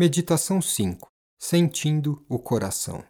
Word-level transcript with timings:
Meditação 0.00 0.62
5. 0.62 1.10
Sentindo 1.40 2.24
o 2.28 2.38
coração. 2.38 3.04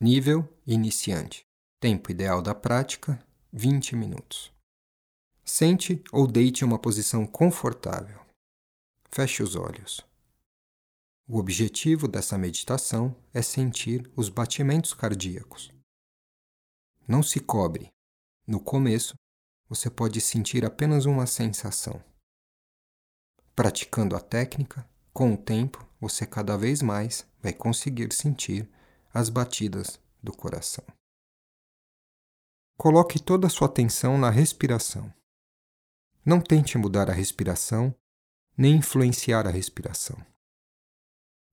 Nível 0.00 0.52
iniciante. 0.66 1.46
Tempo 1.78 2.10
ideal 2.10 2.42
da 2.42 2.52
prática: 2.52 3.24
20 3.52 3.94
minutos. 3.94 4.52
Sente 5.44 6.02
ou 6.10 6.26
deite 6.26 6.62
em 6.62 6.66
uma 6.66 6.80
posição 6.80 7.24
confortável. 7.24 8.20
Feche 9.08 9.40
os 9.40 9.54
olhos. 9.54 10.04
O 11.28 11.38
objetivo 11.38 12.08
dessa 12.08 12.36
meditação 12.36 13.14
é 13.32 13.40
sentir 13.40 14.10
os 14.16 14.28
batimentos 14.28 14.92
cardíacos. 14.92 15.70
Não 17.06 17.22
se 17.22 17.38
cobre. 17.38 17.88
No 18.44 18.58
começo, 18.58 19.14
você 19.68 19.88
pode 19.88 20.20
sentir 20.20 20.64
apenas 20.64 21.04
uma 21.04 21.24
sensação. 21.24 22.02
Praticando 23.54 24.16
a 24.16 24.20
técnica, 24.20 24.90
com 25.12 25.34
o 25.34 25.36
tempo, 25.36 25.86
você 26.00 26.26
cada 26.26 26.56
vez 26.56 26.80
mais 26.80 27.26
vai 27.42 27.52
conseguir 27.52 28.12
sentir 28.12 28.68
as 29.12 29.28
batidas 29.28 30.00
do 30.22 30.32
coração. 30.32 30.84
Coloque 32.78 33.22
toda 33.22 33.46
a 33.46 33.50
sua 33.50 33.68
atenção 33.68 34.16
na 34.16 34.30
respiração. 34.30 35.12
Não 36.24 36.40
tente 36.40 36.78
mudar 36.78 37.10
a 37.10 37.12
respiração 37.12 37.94
nem 38.56 38.76
influenciar 38.76 39.46
a 39.46 39.50
respiração. 39.50 40.16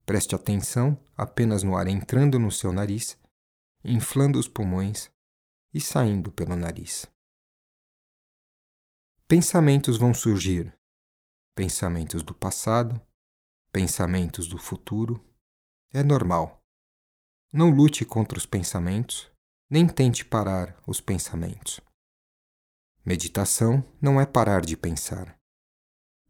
Preste 0.06 0.34
atenção 0.34 0.98
apenas 1.16 1.62
no 1.62 1.76
ar 1.76 1.86
entrando 1.86 2.38
no 2.38 2.50
seu 2.50 2.72
nariz, 2.72 3.18
inflando 3.84 4.38
os 4.38 4.48
pulmões 4.48 5.10
e 5.72 5.80
saindo 5.80 6.32
pelo 6.32 6.56
nariz. 6.56 7.06
Pensamentos 9.28 9.96
vão 9.96 10.12
surgir. 10.12 10.76
Pensamentos 11.54 12.22
do 12.22 12.34
passado, 12.34 13.00
pensamentos 13.72 14.48
do 14.48 14.58
futuro. 14.58 15.24
É 15.92 16.02
normal. 16.02 16.62
Não 17.52 17.70
lute 17.70 18.04
contra 18.04 18.38
os 18.38 18.46
pensamentos, 18.46 19.30
nem 19.68 19.88
tente 19.88 20.24
parar 20.24 20.80
os 20.86 21.00
pensamentos. 21.00 21.80
Meditação 23.04 23.84
não 24.00 24.20
é 24.20 24.26
parar 24.26 24.60
de 24.60 24.76
pensar. 24.76 25.38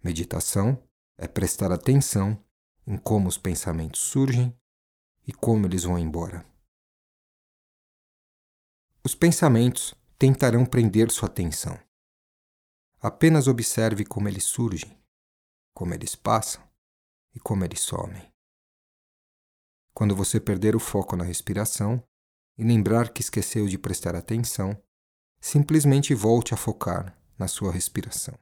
Meditação 0.03 0.83
é 1.19 1.27
prestar 1.27 1.73
atenção 1.73 2.43
em 2.87 2.97
como 2.97 3.29
os 3.29 3.37
pensamentos 3.37 4.01
surgem 4.01 4.57
e 5.27 5.33
como 5.33 5.67
eles 5.67 5.85
vão 5.85 5.99
embora. 5.99 6.47
Os 9.05 9.15
pensamentos 9.15 9.95
tentarão 10.19 10.65
prender 10.65 11.11
sua 11.11 11.29
atenção. 11.29 11.79
Apenas 13.01 13.47
observe 13.47 14.05
como 14.05 14.29
eles 14.29 14.45
surgem, 14.45 14.99
como 15.75 15.95
eles 15.95 16.15
passam 16.15 16.70
e 17.35 17.41
como 17.41 17.65
eles 17.65 17.81
somem. 17.81 18.33
Quando 19.95 20.17
você 20.17 20.41
perder 20.41 20.75
o 20.75 20.81
foco 20.81 21.17
na 21.17 21.25
respiração 21.25 22.03
e 22.57 22.65
lembrar 22.65 23.13
que 23.13 23.21
esqueceu 23.21 23.67
de 23.67 23.79
prestar 23.79 24.15
atenção, 24.15 24.81
simplesmente 25.41 26.15
volte 26.15 26.55
a 26.55 26.57
focar 26.57 27.19
na 27.39 27.49
sua 27.49 27.73
respiração. 27.73 28.39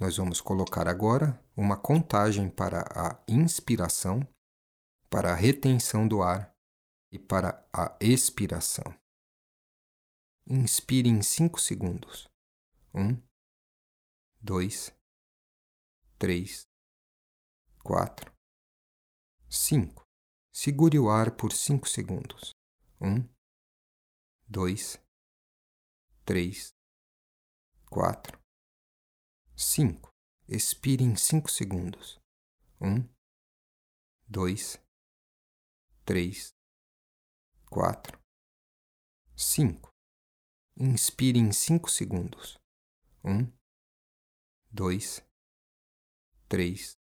Nós 0.00 0.16
vamos 0.16 0.40
colocar 0.40 0.88
agora 0.88 1.38
uma 1.54 1.76
contagem 1.76 2.48
para 2.48 2.84
a 2.96 3.22
inspiração, 3.28 4.26
para 5.10 5.32
a 5.32 5.34
retenção 5.34 6.08
do 6.08 6.22
ar 6.22 6.56
e 7.12 7.18
para 7.18 7.68
a 7.70 7.94
expiração. 8.00 8.98
Inspire 10.46 11.10
em 11.10 11.20
5 11.20 11.60
segundos. 11.60 12.26
1, 12.94 13.20
2, 14.40 14.90
3, 16.18 16.66
4, 17.84 18.32
5. 19.50 20.02
Segure 20.50 20.98
o 20.98 21.10
ar 21.10 21.36
por 21.36 21.52
5 21.52 21.86
segundos. 21.86 22.52
1, 23.02 23.28
2, 24.48 24.98
3, 26.24 26.74
4, 27.90 28.39
5. 29.62 30.10
Expire 30.48 31.04
em 31.04 31.14
5 31.14 31.50
segundos. 31.50 32.18
1, 32.80 33.06
2, 34.26 34.82
3, 36.06 36.54
4, 37.68 38.18
5. 39.36 39.90
Inspire 40.78 41.38
em 41.38 41.52
5 41.52 41.90
segundos. 41.90 42.58
1, 43.22 43.52
2, 44.70 45.22
3, 46.48 46.98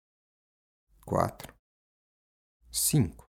4, 1.06 1.54
5. 2.70 3.24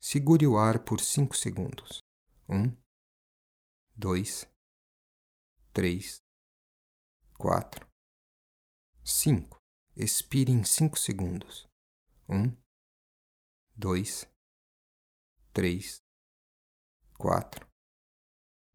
Segure 0.00 0.46
o 0.46 0.56
ar 0.56 0.84
por 0.84 1.00
5 1.00 1.36
segundos. 1.36 1.98
1, 2.48 2.76
2, 3.96 4.46
3, 5.72 6.22
4, 7.36 7.87
5. 9.10 9.58
Expire 9.96 10.52
em 10.52 10.62
5 10.62 10.98
segundos. 10.98 11.66
1, 12.28 12.54
2, 13.74 14.30
3, 15.54 16.02
4, 17.16 17.66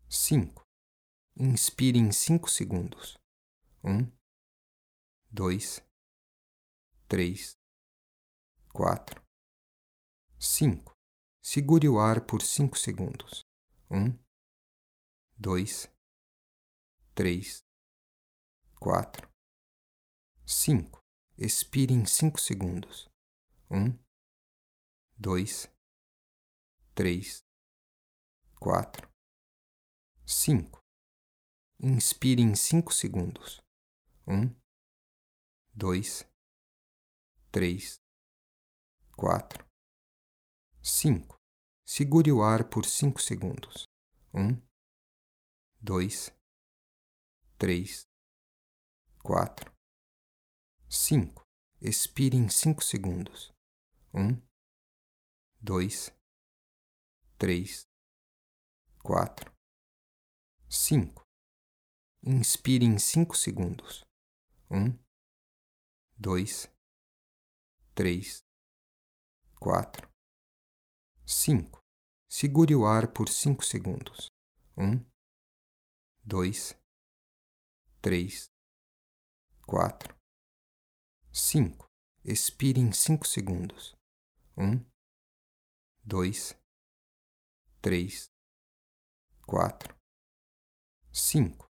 5. 0.09 0.63
Inspire 1.37 1.99
em 1.99 2.11
5 2.11 2.49
segundos. 2.49 3.15
1, 3.83 4.11
2, 5.29 5.85
3, 7.07 7.53
4, 8.73 9.23
5. 10.39 10.93
Segure 11.43 11.87
o 11.87 11.99
ar 11.99 12.25
por 12.25 12.41
5 12.41 12.75
segundos. 12.75 13.45
1, 13.91 14.17
2, 15.37 15.87
3, 17.13 17.63
4, 18.79 19.32
5. 20.45 20.99
Expire 21.37 21.93
em 21.93 22.05
5 22.05 22.39
segundos. 22.39 23.09
1, 23.71 23.97
2, 25.17 25.69
3, 26.93 27.43
4, 28.59 29.09
5. 30.25 30.79
Inspire 31.79 32.41
em 32.41 32.55
5 32.55 32.93
segundos. 32.93 33.61
1, 34.27 34.53
2, 35.73 36.25
3, 37.51 38.01
4, 39.15 39.65
5. 40.81 41.35
Segure 41.85 42.31
o 42.31 42.43
ar 42.43 42.69
por 42.69 42.85
5 42.85 43.21
segundos. 43.21 43.85
1, 44.33 44.61
2, 45.81 46.31
3, 47.57 48.03
4, 49.23 49.72
5. 50.95 51.41
Expire 51.81 52.37
em 52.37 52.47
5 52.47 52.83
segundos. 52.83 53.51
1, 54.13 54.39
2, 55.59 56.15
3, 57.39 57.81
4, 59.01 59.51
5. 60.69 61.23
Inspire 62.23 62.85
em 62.85 62.99
5 62.99 63.35
segundos. 63.35 64.03
1, 64.69 64.95
2, 66.15 66.71
3, 67.95 68.43
4, 69.59 70.07
5. 71.25 71.79
Segure 72.29 72.75
o 72.75 72.85
ar 72.85 73.11
por 73.11 73.29
5 73.29 73.65
segundos. 73.65 74.27
1, 74.77 75.03
2, 76.23 76.77
3, 77.99 78.45
4, 79.65 80.22
5. 81.35 81.87
Expire 82.23 82.79
em 82.79 82.91
5 82.91 83.25
segundos. 83.25 83.95
1, 84.55 84.85
2, 86.05 86.55
3, 87.81 88.27
4, 89.47 89.95
5. 91.11 91.65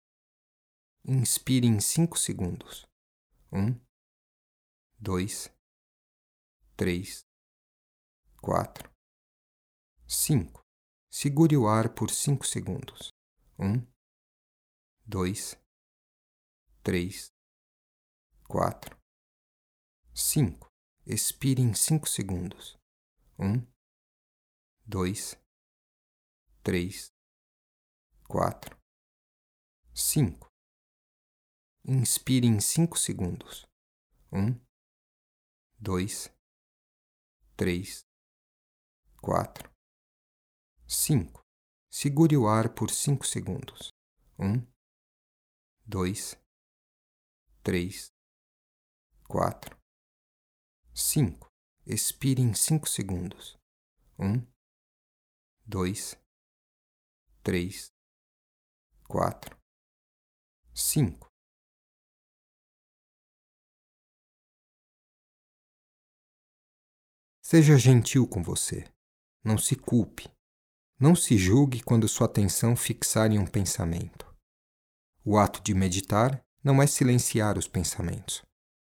Inspire 1.05 1.67
em 1.67 1.81
5 1.81 2.17
segundos. 2.17 2.87
1, 3.51 3.81
2, 5.01 5.51
3, 6.77 7.27
4, 8.41 8.91
5. 10.07 10.61
Segure 11.11 11.57
o 11.57 11.67
ar 11.67 11.93
por 11.97 12.11
5 12.11 12.47
segundos. 12.47 13.09
1, 13.59 13.85
2, 15.05 15.57
3, 16.85 17.33
4, 18.47 18.98
5. 20.21 20.69
Expire 21.07 21.63
em 21.63 21.73
5 21.73 22.09
segundos. 22.09 22.77
1, 23.39 23.65
2, 24.85 25.41
3, 26.65 27.13
4, 28.27 28.77
5. 29.95 30.49
Inspire 31.85 32.49
em 32.49 32.59
5 32.59 32.99
segundos. 32.99 33.65
1, 34.33 34.61
2, 35.79 36.35
3, 37.57 38.05
4, 39.23 39.71
5. 40.89 41.41
Segure 41.89 42.37
o 42.37 42.49
ar 42.49 42.75
por 42.75 42.91
5 42.91 43.25
segundos. 43.25 43.91
1, 44.37 44.67
2, 45.87 46.37
3, 47.63 48.09
4, 49.29 49.78
5. 51.01 51.49
Expire 51.87 52.43
em 52.43 52.53
5 52.53 52.89
segundos. 52.89 53.57
1, 54.19 54.45
2, 55.65 56.21
3, 57.41 57.93
4, 59.07 59.57
5. 60.75 61.29
Seja 67.41 67.79
gentil 67.79 68.27
com 68.27 68.43
você. 68.43 68.85
Não 69.45 69.57
se 69.57 69.77
culpe. 69.77 70.29
Não 70.99 71.15
se 71.15 71.39
julgue 71.39 71.81
quando 71.81 72.09
sua 72.09 72.27
atenção 72.27 72.75
fixar 72.75 73.31
em 73.31 73.39
um 73.39 73.47
pensamento. 73.47 74.27
O 75.25 75.39
ato 75.39 75.63
de 75.63 75.75
meditar 75.75 76.45
não 76.63 76.83
é 76.83 76.89
silenciar 76.89 77.57
os 77.57 77.69
pensamentos, 77.69 78.43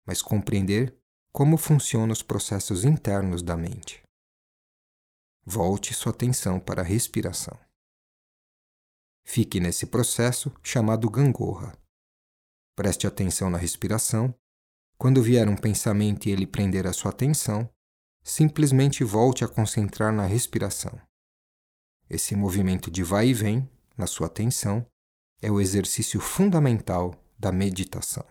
mas 0.07 0.23
compreender 0.23 0.97
como 1.39 1.57
funcionam 1.57 2.11
os 2.13 2.21
processos 2.21 2.85
internos 2.85 3.43
da 3.45 3.57
mente. 3.57 4.03
Volte 5.47 5.95
sua 5.95 6.11
atenção 6.11 6.59
para 6.59 6.83
a 6.83 6.85
respiração. 6.85 7.57
Fique 9.25 9.61
nesse 9.61 9.87
processo 9.87 10.53
chamado 10.65 11.09
gangorra. 11.09 11.79
Preste 12.75 13.07
atenção 13.07 13.51
na 13.51 13.57
respiração. 13.57 14.35
Quando 14.99 15.23
vier 15.23 15.49
um 15.49 15.55
pensamento 15.55 16.27
e 16.29 16.33
ele 16.33 16.45
prender 16.45 16.89
a 16.89 16.93
sua 16.93 17.13
atenção, 17.13 17.71
simplesmente 18.25 19.05
volte 19.05 19.45
a 19.45 19.49
concentrar 19.49 20.13
na 20.13 20.27
respiração. 20.27 21.01
Esse 22.11 22.35
movimento 22.35 22.91
de 22.91 23.05
vai 23.05 23.29
e 23.29 23.33
vem, 23.33 23.71
na 23.97 24.09
sua 24.09 24.27
atenção, 24.27 24.85
é 25.41 25.49
o 25.53 25.61
exercício 25.61 26.21
fundamental 26.21 27.15
da 27.39 27.53
meditação. 27.53 28.27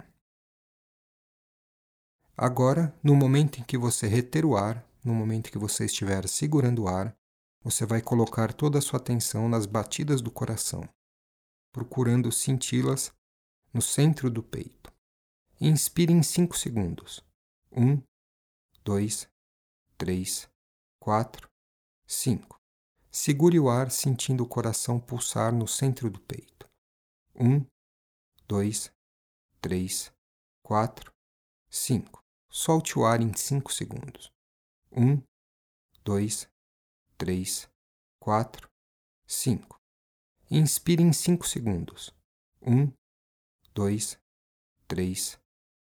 Agora, 2.40 2.96
no 3.04 3.16
momento 3.16 3.60
em 3.60 3.64
que 3.64 3.80
você 3.80 4.06
reter 4.06 4.46
o 4.46 4.56
ar, 4.56 4.88
no 5.04 5.12
momento 5.12 5.48
em 5.48 5.52
que 5.52 5.58
você 5.58 5.86
estiver 5.86 6.28
segurando 6.28 6.84
o 6.84 6.88
ar, 6.88 7.18
você 7.64 7.84
vai 7.84 8.00
colocar 8.00 8.54
toda 8.54 8.78
a 8.78 8.82
sua 8.82 9.00
atenção 9.00 9.50
nas 9.50 9.66
batidas 9.66 10.22
do 10.22 10.30
coração, 10.30 10.88
procurando 11.72 12.32
senti-las 12.32 13.12
no 13.74 13.82
centro 13.82 14.30
do 14.30 14.44
peito. 14.44 14.94
Inspire 15.60 16.14
em 16.14 16.22
5 16.22 16.56
segundos. 16.56 17.26
1, 17.72 18.04
2, 18.84 19.28
3, 19.98 20.48
4, 21.00 21.50
5. 22.06 22.62
Segure 23.10 23.60
o 23.60 23.68
ar 23.68 23.90
sentindo 23.90 24.44
o 24.44 24.48
coração 24.48 25.00
pulsar 25.00 25.52
no 25.52 25.68
centro 25.68 26.08
do 26.12 26.20
peito. 26.20 26.70
1, 27.36 27.66
2, 28.48 28.92
3, 29.60 30.12
4, 30.62 31.12
5. 31.68 32.27
Solte 32.50 32.98
o 32.98 33.06
ar 33.06 33.22
em 33.22 33.34
5 33.36 33.72
segundos. 33.74 34.32
1, 34.92 35.22
2, 36.04 36.50
3, 37.18 37.70
4, 38.20 38.70
5. 39.26 39.80
Inspire 40.50 41.04
em 41.04 41.14
5 41.14 41.48
segundos. 41.48 42.14
1, 42.62 42.92
2, 43.74 44.20
3, 44.88 45.40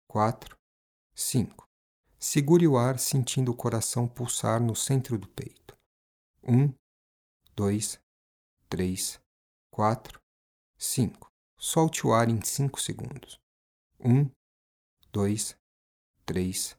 4, 0.08 0.58
5. 1.14 1.66
Segure 2.20 2.68
o 2.68 2.78
ar 2.78 2.98
sentindo 2.98 3.52
o 3.52 3.56
coração 3.56 4.08
pulsar 4.08 4.60
no 4.60 4.76
centro 4.76 5.18
do 5.18 5.28
peito. 5.28 5.78
Um, 6.44 6.74
dois, 7.56 8.00
três, 8.70 9.20
quatro, 9.72 10.20
cinco. 10.78 11.32
Solte 11.58 12.06
o 12.06 12.14
ar 12.14 12.30
em 12.30 12.42
cinco 12.44 12.82
segundos. 12.82 13.40
Um, 14.00 14.30
dois, 15.12 15.56
3, 16.26 16.76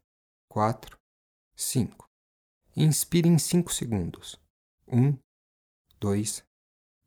4, 0.48 0.98
5. 1.54 2.10
Inspire 2.76 3.28
em 3.28 3.38
5 3.38 3.72
segundos. 3.72 4.40
1, 4.88 5.16
2, 6.00 6.44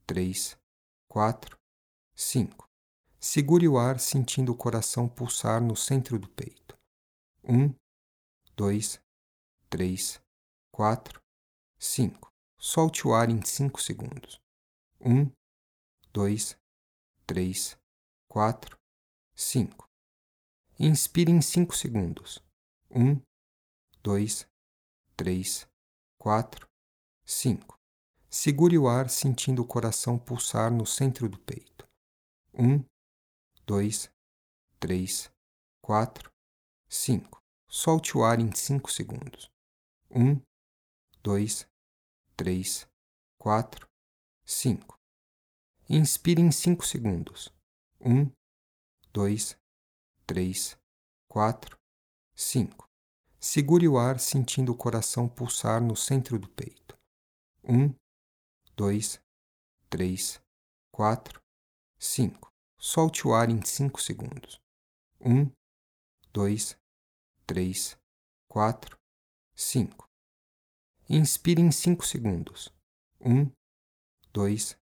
3, 0.08 0.58
4, 1.10 1.58
5. 2.16 2.66
Segure 3.20 3.68
o 3.68 3.78
ar 3.78 4.00
sentindo 4.00 4.54
o 4.54 4.56
coração 4.56 5.10
pulsar 5.10 5.62
no 5.62 5.76
centro 5.76 6.18
do 6.18 6.30
peito. 6.30 6.78
1, 7.44 7.76
2, 8.56 9.02
3, 9.70 10.22
4, 10.72 11.22
5. 11.78 12.32
Solte 12.58 13.06
o 13.06 13.14
ar 13.14 13.30
em 13.30 13.44
5 13.44 13.82
segundos. 13.82 14.40
1, 15.02 15.30
2, 16.14 16.58
3, 17.28 17.78
4, 18.30 18.78
5 19.36 19.89
inspire 20.80 21.32
em 21.32 21.42
5 21.42 21.76
segundos. 21.76 22.42
1, 22.90 23.22
2, 24.02 24.48
3, 25.18 25.68
4, 26.18 26.68
5. 27.26 27.78
Segure 28.30 28.78
o 28.78 28.88
ar 28.88 29.10
sentindo 29.10 29.62
o 29.62 29.68
coração 29.68 30.18
pulsar 30.18 30.72
no 30.72 30.86
centro 30.86 31.28
do 31.28 31.38
peito. 31.40 31.88
1, 32.54 32.84
2, 33.66 34.10
3, 34.80 35.32
4, 35.82 36.32
5. 36.88 37.40
Solte 37.68 38.18
o 38.18 38.24
ar 38.24 38.40
em 38.40 38.56
5 38.56 38.92
segundos. 38.92 39.52
1, 40.10 40.42
2, 41.22 41.68
3, 42.38 42.88
4, 43.38 43.88
5. 44.46 44.98
Inspire 45.90 46.42
em 46.42 46.52
5 46.52 46.86
segundos. 46.86 47.54
1, 48.00 48.32
2, 49.12 49.58
3, 49.58 49.58
4, 49.58 49.58
5. 49.58 49.69
3, 50.30 50.78
4, 51.28 51.76
5. 52.36 52.88
Segure 53.40 53.88
o 53.88 53.98
ar 53.98 54.20
sentindo 54.20 54.72
o 54.72 54.78
coração 54.78 55.28
pulsar 55.28 55.82
no 55.82 55.96
centro 55.96 56.38
do 56.38 56.48
peito. 56.48 56.96
1, 57.64 57.96
2, 58.76 59.20
3, 59.90 60.40
4, 60.92 61.42
5. 61.98 62.54
Solte 62.78 63.28
o 63.28 63.34
ar 63.34 63.50
em 63.50 63.66
5 63.66 64.00
segundos. 64.00 64.62
1, 65.20 65.50
2, 66.32 66.78
três, 67.48 67.98
quatro, 68.48 68.96
cinco. 69.56 70.08
Inspire 71.10 71.60
em 71.60 71.72
cinco 71.72 72.06
segundos. 72.06 72.72
Um, 73.20 73.52
dois, 74.32 74.78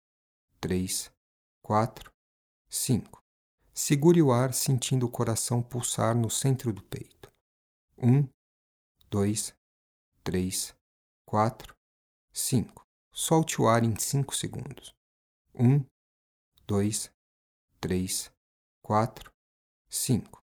três, 0.61 1.11
quatro, 1.61 2.09
cinco. 2.69 3.22
Segure 3.73 4.21
o 4.21 4.31
ar 4.31 4.53
sentindo 4.53 5.05
o 5.05 5.09
coração 5.09 5.61
pulsar 5.61 6.15
no 6.15 6.29
centro 6.29 6.71
do 6.71 6.83
peito. 6.83 7.31
Um, 7.97 8.27
dois, 9.09 9.53
três, 10.23 10.75
quatro, 11.25 11.75
cinco. 12.31 12.85
Solte 13.11 13.61
o 13.61 13.67
ar 13.67 13.83
em 13.83 13.97
cinco 13.97 14.35
segundos. 14.35 14.93
Um, 15.55 15.83
dois, 16.67 17.11
três, 17.79 18.31
quatro, 18.81 19.31
cinco. 19.89 20.43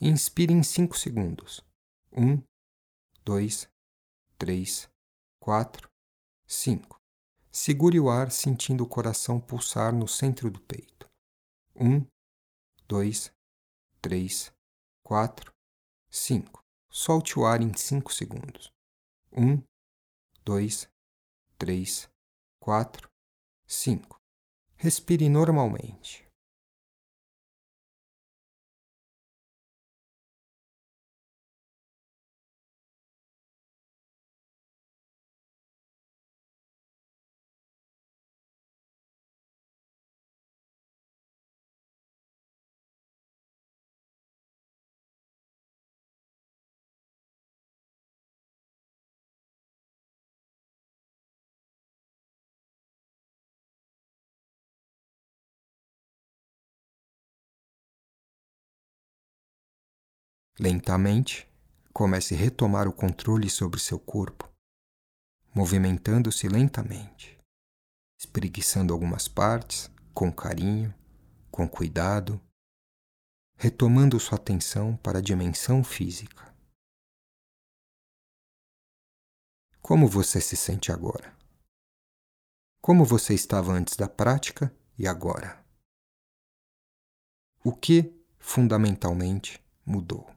Inspire 0.00 0.52
em 0.52 0.62
5 0.62 0.98
segundos. 0.98 1.62
1, 2.12 2.42
2, 3.24 3.68
3, 4.36 4.88
4, 5.40 5.88
5. 6.46 7.00
Segure 7.50 7.98
o 7.98 8.10
ar 8.10 8.30
sentindo 8.30 8.84
o 8.84 8.86
coração 8.86 9.40
pulsar 9.40 9.94
no 9.94 10.06
centro 10.06 10.50
do 10.50 10.60
peito. 10.60 10.93
1, 11.76 12.06
2, 12.86 13.32
3, 14.00 14.52
4, 15.02 15.52
5. 16.08 16.64
Solte 16.88 17.38
o 17.38 17.44
ar 17.44 17.60
em 17.60 17.74
5 17.74 18.12
segundos. 18.12 18.72
1, 19.32 19.60
2, 20.44 20.88
3, 21.58 22.08
4, 22.60 23.10
5. 23.66 24.20
Respire 24.76 25.28
normalmente. 25.28 26.23
Lentamente, 60.58 61.48
comece 61.92 62.34
a 62.34 62.38
retomar 62.38 62.86
o 62.86 62.92
controle 62.92 63.50
sobre 63.50 63.80
seu 63.80 63.98
corpo, 63.98 64.48
movimentando-se 65.52 66.46
lentamente, 66.46 67.36
espreguiçando 68.18 68.92
algumas 68.92 69.26
partes 69.26 69.90
com 70.12 70.32
carinho, 70.32 70.94
com 71.50 71.68
cuidado, 71.68 72.40
retomando 73.56 74.18
sua 74.20 74.36
atenção 74.38 74.96
para 74.96 75.18
a 75.18 75.22
dimensão 75.22 75.82
física. 75.82 76.54
Como 79.80 80.08
você 80.08 80.40
se 80.40 80.56
sente 80.56 80.90
agora? 80.90 81.36
Como 82.80 83.04
você 83.04 83.34
estava 83.34 83.72
antes 83.72 83.96
da 83.96 84.08
prática 84.08 84.74
e 84.98 85.06
agora? 85.06 85.64
O 87.64 87.72
que, 87.74 88.14
fundamentalmente, 88.38 89.62
mudou? 89.84 90.33